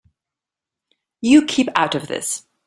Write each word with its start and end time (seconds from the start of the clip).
You 1.21 1.45
keep 1.45 1.69
out 1.75 1.93
of 1.93 2.07
this. 2.07 2.47